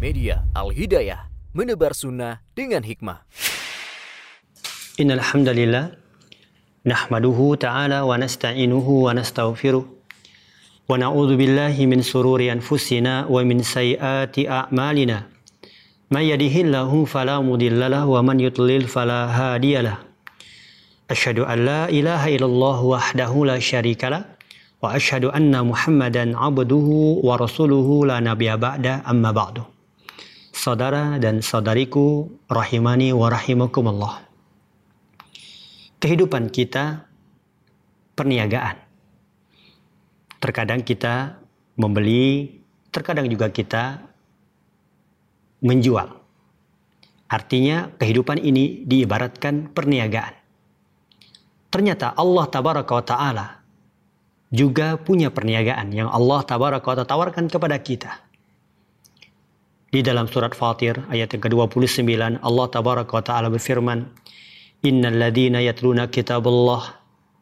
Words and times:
Media 0.00 0.48
Al-Hidayah 0.56 1.28
menebar 1.52 1.92
sunnah 1.92 2.40
dengan 2.56 2.80
hikmah. 2.80 3.20
Innal 4.96 5.20
hamdalillah 5.20 5.92
nahmaduhu 6.88 7.60
ta'ala 7.60 8.08
wa 8.08 8.16
nasta'inuhu 8.16 9.04
wa 9.04 9.12
nastaghfiruh 9.12 9.84
wa 9.84 10.96
na'udzu 10.96 11.36
billahi 11.36 11.84
min 11.84 12.00
sururi 12.00 12.48
anfusina 12.48 13.28
wa 13.28 13.44
min 13.44 13.60
sayyiati 13.60 14.48
a'malina. 14.48 15.28
May 16.08 16.32
yahdihillahu 16.32 17.04
fala 17.04 17.44
mudhillalah 17.44 18.08
wa 18.08 18.24
man 18.24 18.40
yudlil 18.40 18.88
fala 18.88 19.28
hadiyalah. 19.28 20.00
An 21.12 21.58
la 21.60 21.92
ilaha 21.92 22.32
illallah 22.32 22.78
wahdahu 22.80 23.52
la 23.52 23.60
syarikalah 23.60 24.24
wa 24.80 24.96
asyhadu 24.96 25.28
anna 25.28 25.60
Muhammadan 25.60 26.32
abduhu 26.32 27.20
wa 27.20 27.36
rasuluhu 27.36 28.08
la 28.08 28.24
nabiyya 28.24 28.56
ba'da 28.56 29.04
amma 29.04 29.36
ba'du. 29.36 29.79
Saudara 30.60 31.16
dan 31.16 31.40
saudariku 31.40 32.28
rahimani 32.44 33.16
wa 33.16 33.32
rahimakumullah. 33.32 34.28
Kehidupan 36.04 36.52
kita 36.52 37.08
perniagaan. 38.12 38.76
Terkadang 40.36 40.84
kita 40.84 41.40
membeli, 41.80 42.60
terkadang 42.92 43.32
juga 43.32 43.48
kita 43.48 44.04
menjual. 45.64 46.12
Artinya 47.32 47.96
kehidupan 47.96 48.44
ini 48.44 48.84
diibaratkan 48.84 49.72
perniagaan. 49.72 50.36
Ternyata 51.72 52.12
Allah 52.12 52.44
tabaraka 52.52 52.92
wa 53.00 53.04
ta'ala 53.08 53.46
juga 54.52 55.00
punya 55.00 55.32
perniagaan 55.32 55.88
yang 55.88 56.12
Allah 56.12 56.44
tabaraka 56.44 56.84
wa 56.84 56.94
ta'ala 57.00 57.08
tawarkan 57.08 57.48
kepada 57.48 57.80
kita. 57.80 58.28
Di 59.90 60.06
dalam 60.06 60.30
surat 60.30 60.54
Fatir 60.54 61.02
ayat 61.10 61.34
yang 61.34 61.42
ke-29 61.42 62.06
Allah 62.46 62.66
tabaraka 62.70 63.10
wa 63.10 63.24
ta'ala 63.26 63.50
berfirman 63.50 64.06
Innal 64.86 65.18
ladhina 65.18 65.58
yatluna 65.58 66.06
kitabullah 66.06 66.94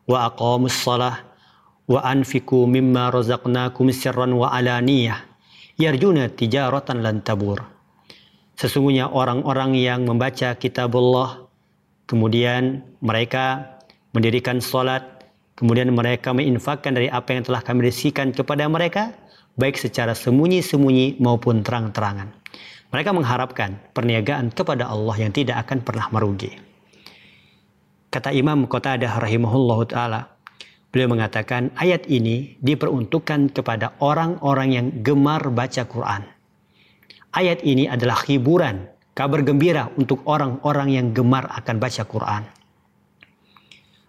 wa 0.09 0.17
aqamus 0.25 0.73
salah 0.73 1.29
wa 1.85 2.01
anfiku 2.01 2.65
mimma 2.65 3.13
razaqnakum 3.13 3.93
sirran 3.93 4.33
wa 4.33 4.49
alaniyah 4.49 5.29
yarjuna 5.77 6.33
tijaratan 6.33 7.05
lan 7.05 7.21
tabur. 7.21 7.61
Sesungguhnya 8.57 9.12
orang-orang 9.12 9.77
yang 9.77 10.09
membaca 10.09 10.57
kitabullah 10.57 11.45
kemudian 12.09 12.81
mereka 13.05 13.77
mendirikan 14.17 14.65
salat 14.65 15.05
kemudian 15.53 15.93
mereka 15.93 16.33
menginfakkan 16.33 16.97
dari 16.97 17.12
apa 17.12 17.29
yang 17.37 17.45
telah 17.45 17.61
kami 17.61 17.93
risikan 17.93 18.33
kepada 18.33 18.65
mereka 18.73 19.12
baik 19.59 19.75
secara 19.75 20.15
sembunyi-sembunyi 20.15 21.19
maupun 21.19 21.67
terang-terangan. 21.67 22.38
Mereka 22.89 23.12
mengharapkan 23.12 23.77
perniagaan 23.92 24.48
kepada 24.48 24.89
Allah 24.89 25.17
yang 25.20 25.33
tidak 25.33 25.61
akan 25.69 25.84
pernah 25.84 26.08
merugi. 26.08 26.56
Kata 28.08 28.33
Imam 28.33 28.64
Qatadah 28.64 29.20
rahimahullah 29.20 29.78
ta'ala, 29.84 30.20
beliau 30.89 31.12
mengatakan 31.12 31.69
ayat 31.77 32.09
ini 32.09 32.56
diperuntukkan 32.64 33.53
kepada 33.53 33.92
orang-orang 34.00 34.69
yang 34.72 34.86
gemar 35.05 35.53
baca 35.53 35.84
Quran. 35.84 36.25
Ayat 37.36 37.61
ini 37.61 37.84
adalah 37.84 38.25
hiburan, 38.25 38.89
kabar 39.12 39.44
gembira 39.44 39.92
untuk 40.00 40.25
orang-orang 40.25 40.89
yang 40.89 41.06
gemar 41.12 41.44
akan 41.53 41.77
baca 41.77 42.03
Quran. 42.09 42.42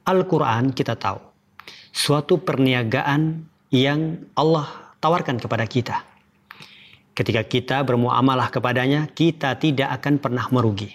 Al-Quran 0.07 0.71
kita 0.71 0.95
tahu, 0.95 1.19
suatu 1.91 2.39
perniagaan 2.39 3.43
yang 3.75 4.23
Allah 4.39 4.95
tawarkan 5.03 5.35
kepada 5.35 5.67
kita. 5.67 6.07
Ketika 7.19 7.43
kita 7.43 7.77
bermuamalah 7.83 8.47
kepadanya, 8.47 9.11
kita 9.11 9.59
tidak 9.59 9.91
akan 9.99 10.23
pernah 10.23 10.47
merugi. 10.55 10.87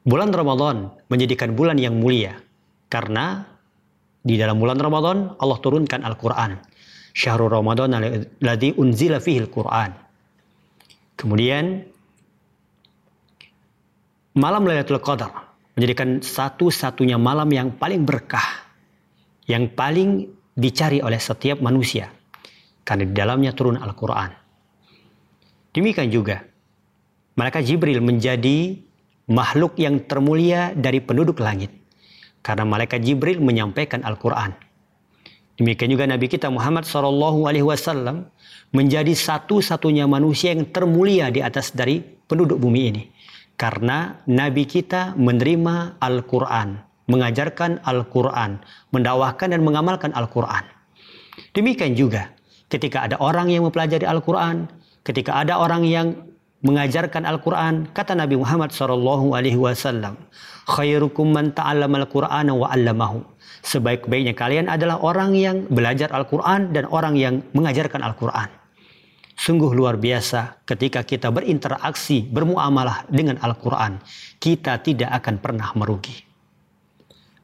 Bulan 0.00 0.32
Ramadan 0.32 0.88
menjadikan 1.12 1.52
bulan 1.52 1.76
yang 1.76 2.00
mulia 2.00 2.40
karena 2.88 3.44
di 4.24 4.40
dalam 4.40 4.56
bulan 4.56 4.80
Ramadan 4.80 5.36
Allah 5.36 5.58
turunkan 5.60 6.00
Al-Quran. 6.08 6.56
Syahrul 7.12 7.52
Ramadan 7.52 7.92
alladzi 7.92 8.72
unzila 8.80 9.20
fihi 9.20 9.44
Al-Quran. 9.44 9.92
Kemudian 11.20 11.84
malam 14.40 14.64
Lailatul 14.64 15.04
Qadar 15.04 15.52
menjadikan 15.76 16.24
satu-satunya 16.24 17.20
malam 17.20 17.52
yang 17.52 17.76
paling 17.76 18.08
berkah, 18.08 18.72
yang 19.44 19.68
paling 19.68 20.32
dicari 20.56 21.04
oleh 21.04 21.20
setiap 21.20 21.60
manusia 21.60 22.08
karena 22.88 23.04
di 23.04 23.12
dalamnya 23.12 23.52
turun 23.52 23.76
Al-Quran. 23.76 24.41
Demikian 25.72 26.12
juga 26.12 26.44
malaikat 27.36 27.64
Jibril 27.64 28.04
menjadi 28.04 28.76
makhluk 29.32 29.80
yang 29.80 30.04
termulia 30.04 30.76
dari 30.76 31.00
penduduk 31.00 31.40
langit. 31.40 31.72
Karena 32.44 32.68
malaikat 32.68 33.00
Jibril 33.00 33.40
menyampaikan 33.40 34.04
Al-Quran. 34.04 34.52
Demikian 35.56 35.88
juga 35.94 36.04
Nabi 36.08 36.26
kita 36.26 36.48
Muhammad 36.52 36.84
SAW 36.84 38.28
menjadi 38.72 39.12
satu-satunya 39.14 40.10
manusia 40.10 40.52
yang 40.52 40.68
termulia 40.68 41.28
di 41.30 41.40
atas 41.44 41.72
dari 41.72 42.02
penduduk 42.02 42.58
bumi 42.58 42.82
ini. 42.92 43.02
Karena 43.54 44.16
Nabi 44.26 44.66
kita 44.66 45.14
menerima 45.14 46.02
Al-Quran, 46.02 46.82
mengajarkan 47.06 47.84
Al-Quran, 47.84 48.58
mendakwahkan 48.90 49.54
dan 49.54 49.60
mengamalkan 49.62 50.10
Al-Quran. 50.16 50.66
Demikian 51.54 51.94
juga 51.94 52.32
ketika 52.66 53.06
ada 53.06 53.20
orang 53.22 53.52
yang 53.52 53.62
mempelajari 53.68 54.02
Al-Quran, 54.08 54.66
ketika 55.02 55.42
ada 55.42 55.58
orang 55.58 55.82
yang 55.86 56.14
mengajarkan 56.62 57.26
Al-Quran, 57.26 57.90
kata 57.90 58.14
Nabi 58.14 58.38
Muhammad 58.38 58.70
SAW, 58.70 60.14
khairukum 60.70 61.26
man 61.34 61.50
ta'allama 61.50 62.06
Al-Quran 62.06 62.46
wa 62.54 62.66
'allamahu. 62.70 63.26
Sebaik-baiknya 63.62 64.34
kalian 64.34 64.66
adalah 64.66 64.98
orang 65.02 65.34
yang 65.38 65.66
belajar 65.70 66.10
Al-Quran 66.10 66.74
dan 66.74 66.86
orang 66.90 67.14
yang 67.18 67.42
mengajarkan 67.54 68.02
Al-Quran. 68.02 68.50
Sungguh 69.38 69.74
luar 69.74 69.98
biasa 69.98 70.62
ketika 70.62 71.02
kita 71.02 71.34
berinteraksi, 71.34 72.22
bermuamalah 72.22 73.10
dengan 73.10 73.42
Al-Quran. 73.42 73.98
Kita 74.38 74.78
tidak 74.82 75.10
akan 75.18 75.34
pernah 75.42 75.74
merugi. 75.74 76.14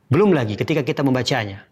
Belum 0.06 0.30
lagi 0.30 0.54
ketika 0.54 0.86
kita 0.86 1.02
membacanya. 1.02 1.66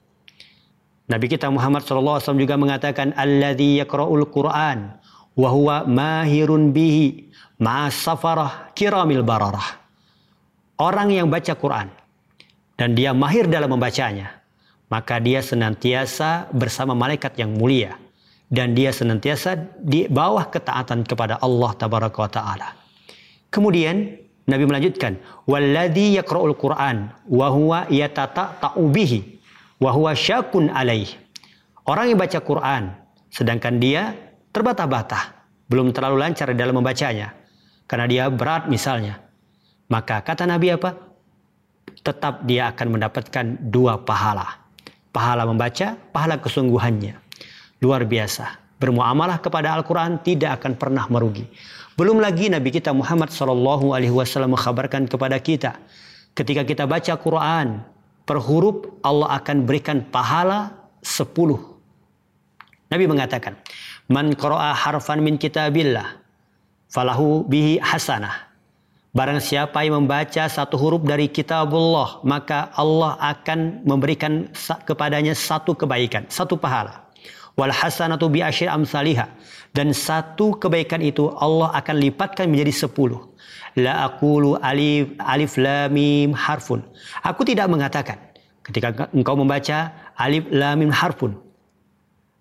Nabi 1.07 1.31
kita 1.31 1.47
Muhammad 1.47 1.87
SAW 1.87 2.35
juga 2.35 2.59
mengatakan, 2.59 3.15
Alladhi 3.15 3.79
yakra'ul 3.79 4.27
Quran 4.27 4.99
wa 5.37 5.49
huwa 5.53 5.85
mahirun 5.85 6.73
bihi 6.73 7.29
ma'asafarah 7.61 8.73
kiramil 8.73 9.23
bararah. 9.23 9.85
Orang 10.81 11.13
yang 11.13 11.29
baca 11.29 11.57
Quran 11.57 11.89
dan 12.77 12.93
dia 12.93 13.13
mahir 13.17 13.49
dalam 13.49 13.73
membacanya, 13.77 14.45
maka 14.89 15.21
dia 15.21 15.41
senantiasa 15.41 16.53
bersama 16.53 16.93
malaikat 16.93 17.37
yang 17.41 17.53
mulia 17.57 17.97
dan 18.53 18.77
dia 18.77 18.93
senantiasa 18.93 19.57
di 19.81 20.07
bawah 20.07 20.49
ketaatan 20.49 21.03
kepada 21.05 21.41
Allah 21.41 21.71
tabaraka 21.77 22.19
wa 22.21 22.31
taala. 22.31 22.69
Kemudian 23.49 24.21
Nabi 24.47 24.63
melanjutkan, 24.63 25.19
"Walladzi 25.49 26.23
yaqra'ul 26.23 26.55
Qur'an 26.55 27.11
wa 27.27 27.49
huwa 27.51 27.79
yatata'u 27.91 28.83
bihi 28.95 29.43
wa 29.83 29.91
huwa 29.91 30.15
syakun 30.15 30.71
alaih." 30.71 31.11
Orang 31.83 32.15
yang 32.15 32.19
baca 32.21 32.39
Quran 32.39 32.95
sedangkan 33.33 33.83
dia 33.83 34.15
terbata-bata, 34.57 35.37
belum 35.69 35.93
terlalu 35.93 36.17
lancar 36.25 36.49
dalam 36.57 36.81
membacanya 36.81 37.37
karena 37.85 38.09
dia 38.09 38.25
berat 38.33 38.73
misalnya. 38.73 39.21
Maka 39.93 40.25
kata 40.25 40.49
Nabi 40.49 40.73
apa? 40.73 40.97
Tetap 42.01 42.49
dia 42.49 42.73
akan 42.73 42.97
mendapatkan 42.97 43.45
dua 43.69 44.01
pahala. 44.01 44.65
Pahala 45.13 45.45
membaca, 45.45 46.01
pahala 46.09 46.41
kesungguhannya. 46.41 47.21
Luar 47.85 48.09
biasa. 48.09 48.65
Bermuamalah 48.81 49.41
kepada 49.45 49.77
Al-Quran 49.77 50.25
tidak 50.25 50.61
akan 50.61 50.73
pernah 50.81 51.05
merugi. 51.13 51.45
Belum 51.97 52.21
lagi 52.21 52.49
Nabi 52.49 52.73
kita 52.73 52.93
Muhammad 52.93 53.33
Shallallahu 53.33 53.93
Alaihi 53.93 54.13
Wasallam 54.13 54.53
mengkabarkan 54.53 55.09
kepada 55.09 55.37
kita, 55.41 55.81
ketika 56.37 56.65
kita 56.65 56.85
baca 56.85 57.17
Quran 57.17 57.81
per 58.29 58.37
huruf 58.41 59.01
Allah 59.01 59.37
akan 59.41 59.65
berikan 59.65 60.05
pahala 60.05 60.77
sepuluh. 61.01 61.77
Nabi 62.93 63.09
mengatakan, 63.09 63.57
Man 64.07 64.39
qara'a 64.39 64.71
harfan 64.71 65.19
min 65.19 65.35
kitabillah 65.35 66.19
falahu 66.91 67.43
bihi 67.47 67.83
hasanah. 67.83 68.47
Barang 69.17 69.41
siapa 69.41 69.81
yang 69.81 70.05
membaca 70.05 70.45
satu 70.45 70.77
huruf 70.77 71.01
dari 71.01 71.33
kitabullah, 71.33 72.21
maka 72.21 72.69
Allah 72.77 73.17
akan 73.17 73.81
memberikan 73.89 74.45
kepadanya 74.85 75.33
satu 75.33 75.73
kebaikan, 75.73 76.29
satu 76.29 76.61
pahala. 76.61 77.09
Wal 77.57 77.73
hasanatu 77.73 78.29
bi 78.29 78.45
asyir 78.45 78.69
amsalihah. 78.69 79.33
Dan 79.73 79.97
satu 79.97 80.61
kebaikan 80.61 81.01
itu 81.01 81.33
Allah 81.41 81.73
akan 81.73 81.97
lipatkan 81.97 82.45
menjadi 82.53 82.85
sepuluh. 82.85 83.33
La 83.81 84.05
aqulu 84.05 84.61
alif, 84.61 85.17
alif 85.21 85.57
lam 85.57 85.97
mim 85.97 86.37
harfun. 86.37 86.85
Aku 87.25 87.41
tidak 87.49 87.73
mengatakan 87.73 88.21
ketika 88.65 89.09
engkau 89.17 89.33
membaca 89.33 89.97
alif 90.21 90.45
lam 90.53 90.77
mim 90.85 90.93
harfun. 90.93 91.41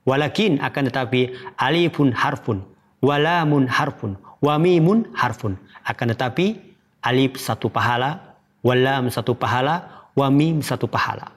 Walakin 0.05 0.61
akan 0.61 0.93
tetapi 0.93 1.33
alifun 1.57 2.13
harfun, 2.13 2.61
walamun 3.01 3.65
harfun, 3.65 4.13
Wa 4.45 4.61
mimun 4.61 5.09
harfun. 5.17 5.57
Akan 5.85 6.13
tetapi 6.13 6.61
alif 7.01 7.41
satu 7.41 7.65
pahala, 7.65 8.37
walam 8.61 9.09
satu 9.09 9.33
pahala, 9.33 10.05
wa 10.13 10.29
mim 10.29 10.61
satu 10.61 10.85
pahala. 10.85 11.33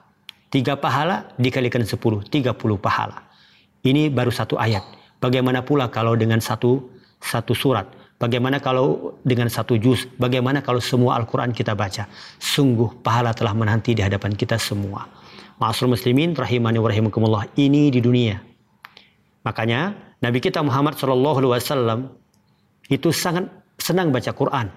Tiga 0.53 0.77
pahala 0.77 1.29
dikalikan 1.37 1.81
sepuluh, 1.85 2.21
tiga 2.25 2.53
puluh 2.53 2.77
pahala. 2.77 3.25
Ini 3.81 4.13
baru 4.13 4.29
satu 4.33 4.61
ayat. 4.61 4.85
Bagaimana 5.17 5.65
pula 5.65 5.89
kalau 5.89 6.13
dengan 6.13 6.37
satu 6.41 6.85
satu 7.17 7.53
surat? 7.57 7.85
Bagaimana 8.19 8.59
kalau 8.59 9.15
dengan 9.23 9.47
satu 9.47 9.79
juz? 9.79 10.05
Bagaimana 10.19 10.59
kalau 10.59 10.83
semua 10.83 11.15
Al-Quran 11.17 11.55
kita 11.55 11.71
baca? 11.77 12.05
Sungguh 12.37 12.99
pahala 12.99 13.31
telah 13.31 13.55
menanti 13.55 13.95
di 13.95 14.03
hadapan 14.03 14.35
kita 14.35 14.59
semua. 14.59 15.07
Ma'asur 15.55 15.87
muslimin 15.87 16.35
rahimani 16.35 16.77
wa 16.83 16.89
rahimakumullah. 16.91 17.47
Ini 17.55 17.87
di 17.93 17.99
dunia. 18.03 18.48
Makanya 19.43 19.95
Nabi 20.19 20.43
kita 20.43 20.59
Muhammad 20.59 20.99
SAW 20.99 22.11
itu 22.91 23.09
sangat 23.13 23.47
senang 23.79 24.11
baca 24.11 24.31
Quran. 24.35 24.67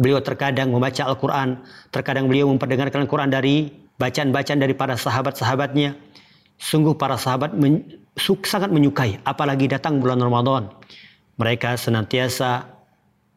Beliau 0.00 0.22
terkadang 0.24 0.72
membaca 0.72 1.02
Al-Quran. 1.04 1.60
Terkadang 1.92 2.30
beliau 2.30 2.48
memperdengarkan 2.48 3.04
Al-Quran 3.04 3.28
dari 3.28 3.68
bacaan-bacaan 4.00 4.60
dari 4.62 4.72
para 4.72 4.96
sahabat-sahabatnya. 4.96 5.98
Sungguh 6.56 6.96
para 6.96 7.20
sahabat 7.20 7.52
men 7.56 7.84
sangat 8.44 8.72
menyukai. 8.72 9.20
Apalagi 9.24 9.68
datang 9.68 10.00
bulan 10.00 10.20
Ramadan 10.20 10.72
mereka 11.40 11.72
senantiasa 11.80 12.68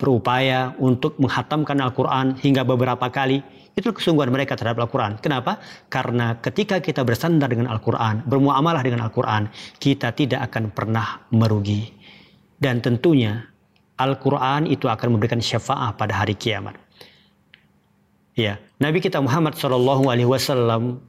berupaya 0.03 0.75
untuk 0.83 1.15
menghatamkan 1.15 1.79
Al-Quran 1.79 2.35
hingga 2.35 2.67
beberapa 2.67 3.07
kali. 3.07 3.39
Itu 3.71 3.95
kesungguhan 3.95 4.27
mereka 4.27 4.59
terhadap 4.59 4.83
Al-Quran. 4.83 5.15
Kenapa? 5.23 5.63
Karena 5.87 6.35
ketika 6.43 6.83
kita 6.83 7.07
bersandar 7.07 7.47
dengan 7.47 7.71
Al-Quran, 7.71 8.27
bermuamalah 8.27 8.83
dengan 8.83 9.07
Al-Quran, 9.07 9.47
kita 9.79 10.11
tidak 10.11 10.51
akan 10.51 10.75
pernah 10.75 11.23
merugi. 11.31 11.87
Dan 12.59 12.83
tentunya 12.83 13.47
Al-Quran 13.95 14.67
itu 14.67 14.91
akan 14.91 15.15
memberikan 15.15 15.39
syafaat 15.39 15.95
pada 15.95 16.19
hari 16.19 16.35
kiamat. 16.35 16.75
Ya, 18.35 18.59
Nabi 18.83 18.99
kita 18.99 19.23
Muhammad 19.23 19.55
Shallallahu 19.55 20.11
Alaihi 20.11 20.27
Wasallam 20.27 20.99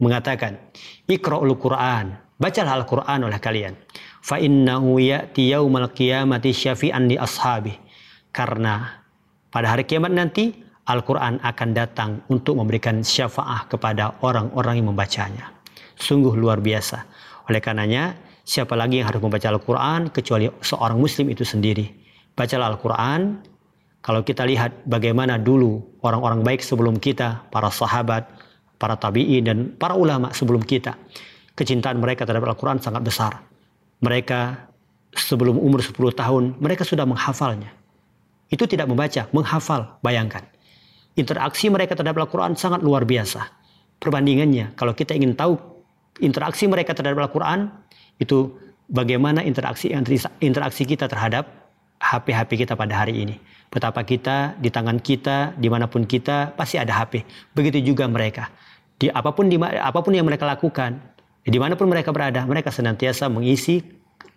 mengatakan, 0.00 0.56
Iqra'ul 1.04 1.54
Quran, 1.60 2.16
bacalah 2.40 2.82
Al-Quran 2.82 3.28
oleh 3.28 3.38
kalian 3.38 3.74
fa 4.22 4.38
ya'ti 4.38 5.54
yaumal 5.54 5.90
qiyamati 5.90 6.54
syafi'an 6.54 7.08
li 7.08 7.16
ashabi. 7.18 7.87
Karena 8.30 9.02
pada 9.48 9.74
hari 9.74 9.88
kiamat 9.88 10.12
nanti 10.12 10.52
Al-Quran 10.88 11.40
akan 11.44 11.68
datang 11.76 12.10
untuk 12.32 12.56
memberikan 12.56 13.04
syafaat 13.04 13.68
kepada 13.68 14.16
orang-orang 14.24 14.80
yang 14.80 14.88
membacanya. 14.92 15.52
Sungguh 15.98 16.32
luar 16.32 16.62
biasa. 16.64 17.04
Oleh 17.50 17.60
karenanya, 17.60 18.16
siapa 18.44 18.72
lagi 18.72 19.00
yang 19.00 19.08
harus 19.10 19.20
membaca 19.20 19.48
Al-Quran 19.52 20.08
kecuali 20.08 20.48
seorang 20.64 20.96
muslim 20.96 21.28
itu 21.28 21.44
sendiri. 21.44 21.88
Bacalah 22.32 22.72
Al-Quran. 22.72 23.20
Kalau 23.98 24.22
kita 24.22 24.46
lihat 24.46 24.86
bagaimana 24.86 25.36
dulu 25.36 26.00
orang-orang 26.06 26.40
baik 26.40 26.62
sebelum 26.62 26.96
kita, 26.96 27.50
para 27.50 27.68
sahabat, 27.68 28.24
para 28.78 28.94
tabi'in 28.94 29.42
dan 29.44 29.58
para 29.74 29.98
ulama 29.98 30.32
sebelum 30.32 30.62
kita. 30.62 30.96
Kecintaan 31.58 31.98
mereka 31.98 32.22
terhadap 32.24 32.54
Al-Quran 32.54 32.78
sangat 32.78 33.02
besar 33.02 33.48
mereka 33.98 34.70
sebelum 35.14 35.58
umur 35.58 35.82
10 35.82 36.14
tahun, 36.14 36.44
mereka 36.62 36.86
sudah 36.86 37.02
menghafalnya. 37.02 37.74
Itu 38.48 38.64
tidak 38.64 38.88
membaca, 38.88 39.28
menghafal, 39.30 40.00
bayangkan. 40.00 40.44
Interaksi 41.14 41.68
mereka 41.68 41.92
terhadap 41.98 42.24
Al-Quran 42.24 42.56
sangat 42.56 42.80
luar 42.80 43.04
biasa. 43.04 43.44
Perbandingannya, 43.98 44.78
kalau 44.78 44.94
kita 44.94 45.12
ingin 45.12 45.34
tahu 45.34 45.58
interaksi 46.24 46.64
mereka 46.70 46.94
terhadap 46.94 47.28
Al-Quran, 47.28 47.68
itu 48.16 48.56
bagaimana 48.88 49.44
interaksi 49.44 49.92
interaksi 50.40 50.82
kita 50.86 51.10
terhadap 51.10 51.50
HP-HP 51.98 52.64
kita 52.64 52.78
pada 52.78 53.04
hari 53.04 53.26
ini. 53.26 53.36
Betapa 53.68 54.00
kita, 54.06 54.56
di 54.56 54.72
tangan 54.72 55.02
kita, 55.02 55.58
di 55.58 55.68
mana 55.68 55.90
pun 55.90 56.08
kita, 56.08 56.56
pasti 56.56 56.80
ada 56.80 56.94
HP. 56.94 57.26
Begitu 57.52 57.92
juga 57.92 58.08
mereka. 58.08 58.48
Di 58.96 59.12
apa 59.12 59.34
pun, 59.34 59.50
di, 59.50 59.60
apa 59.60 60.00
pun 60.00 60.14
yang 60.16 60.24
mereka 60.24 60.48
lakukan, 60.48 61.18
Di 61.48 61.56
mana 61.56 61.80
pun 61.80 61.88
mereka 61.88 62.12
berada, 62.12 62.44
mereka 62.44 62.68
senantiasa 62.68 63.24
mengisi 63.32 63.80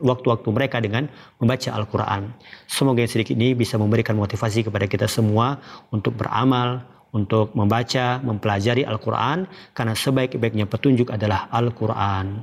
waktu-waktu 0.02 0.50
mereka 0.50 0.82
dengan 0.82 1.08
membaca 1.38 1.70
Al-Quran. 1.72 2.34
Semoga 2.66 3.06
yang 3.06 3.12
sedikit 3.12 3.38
ini 3.38 3.54
bisa 3.54 3.78
memberikan 3.78 4.18
motivasi 4.18 4.66
kepada 4.68 4.90
kita 4.90 5.06
semua 5.06 5.62
untuk 5.94 6.18
beramal, 6.18 6.84
untuk 7.14 7.54
membaca, 7.54 8.20
mempelajari 8.24 8.84
Al-Quran, 8.84 9.46
karena 9.78 9.94
sebaik-baiknya 9.94 10.66
petunjuk 10.68 11.14
adalah 11.14 11.48
Al-Quran. 11.54 12.42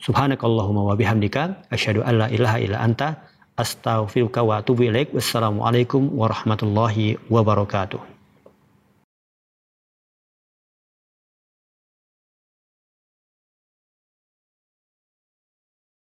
Subhanakallahumma 0.00 0.82
wa 0.88 0.94
bihamdika, 0.96 1.68
asyhadu 1.68 2.00
an 2.00 2.24
la 2.24 2.26
ilaha 2.32 2.56
illa 2.56 2.80
anta, 2.80 3.20
astaghfiruka 3.60 4.40
wa 4.40 4.64
atubu 4.64 4.88
ilaik. 4.88 5.12
Wassalamualaikum 5.12 6.08
warahmatullahi 6.16 7.20
wabarakatuh. 7.28 8.19